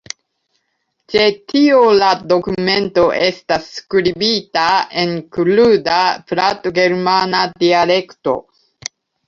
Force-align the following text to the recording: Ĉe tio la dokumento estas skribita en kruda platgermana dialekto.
Ĉe 1.13 1.25
tio 1.51 1.81
la 2.03 2.07
dokumento 2.31 3.03
estas 3.27 3.69
skribita 3.81 4.65
en 5.05 5.15
kruda 5.37 6.01
platgermana 6.35 7.47
dialekto. 7.65 8.39